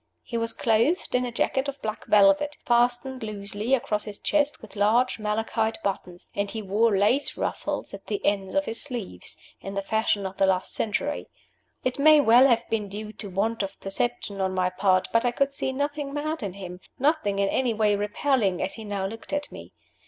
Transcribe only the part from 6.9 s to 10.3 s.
lace ruffles at the ends of his sleeves, in the fashion